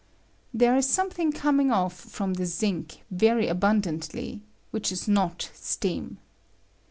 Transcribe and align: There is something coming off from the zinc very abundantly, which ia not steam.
There 0.51 0.75
is 0.75 0.89
something 0.89 1.31
coming 1.31 1.69
off 1.69 1.93
from 1.93 2.33
the 2.33 2.47
zinc 2.47 3.03
very 3.11 3.45
abundantly, 3.47 4.41
which 4.71 4.91
ia 4.91 4.97
not 5.13 5.51
steam. 5.53 6.17